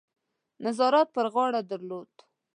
[0.65, 2.11] نظارت پر غاړه درلود.